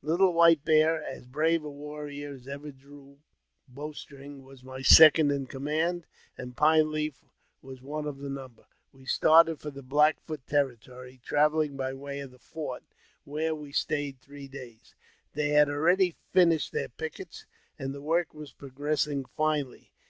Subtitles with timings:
[0.00, 3.18] Little White Bear, as brave a warrior as ever drew
[3.68, 6.06] bow string, was my second in command,
[6.38, 7.22] and Pine Leaf
[7.60, 8.64] was one of the number.
[8.90, 12.84] We started for the Black i Foot territory, travelling by way of the fort,
[13.24, 14.94] where we stayed I three days.
[15.34, 17.44] They had already finished their pickets,
[17.78, 19.92] and the work was progressing finely.